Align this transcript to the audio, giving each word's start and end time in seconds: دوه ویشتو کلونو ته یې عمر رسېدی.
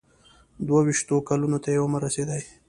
دوه 0.67 0.81
ویشتو 0.87 1.15
کلونو 1.29 1.57
ته 1.63 1.69
یې 1.73 1.81
عمر 1.83 2.01
رسېدی. 2.05 2.41